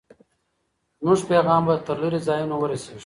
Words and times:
زموږ 0.99 1.19
پیغام 1.31 1.61
به 1.67 1.75
تر 1.87 1.97
لرې 2.03 2.19
ځایونو 2.27 2.55
ورسېږي. 2.59 2.99